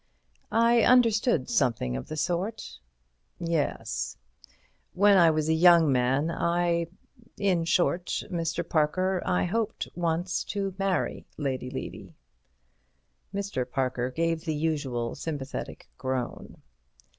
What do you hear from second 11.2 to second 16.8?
Lady Levy." (Mr. Parker gave the usual sympathetic groan.)